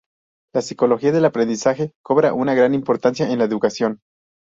[0.55, 3.99] La psicología del aprendizaje cobra una gran importancia en la educación.